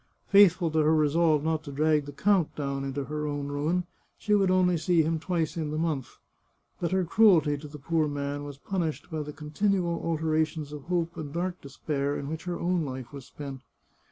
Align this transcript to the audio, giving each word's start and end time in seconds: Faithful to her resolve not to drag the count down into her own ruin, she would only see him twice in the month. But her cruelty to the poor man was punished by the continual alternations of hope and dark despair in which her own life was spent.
Faithful 0.29 0.71
to 0.71 0.79
her 0.79 0.95
resolve 0.95 1.43
not 1.43 1.63
to 1.63 1.71
drag 1.71 2.05
the 2.07 2.11
count 2.11 2.55
down 2.55 2.83
into 2.83 3.03
her 3.03 3.27
own 3.27 3.49
ruin, 3.49 3.85
she 4.17 4.33
would 4.33 4.49
only 4.49 4.75
see 4.75 5.03
him 5.03 5.19
twice 5.19 5.55
in 5.55 5.69
the 5.69 5.77
month. 5.77 6.17
But 6.79 6.91
her 6.91 7.05
cruelty 7.05 7.55
to 7.59 7.67
the 7.67 7.77
poor 7.77 8.07
man 8.07 8.43
was 8.43 8.57
punished 8.57 9.11
by 9.11 9.21
the 9.21 9.31
continual 9.31 10.01
alternations 10.01 10.73
of 10.73 10.85
hope 10.85 11.17
and 11.17 11.31
dark 11.31 11.61
despair 11.61 12.17
in 12.17 12.29
which 12.29 12.45
her 12.45 12.59
own 12.59 12.83
life 12.83 13.13
was 13.13 13.27
spent. 13.27 13.61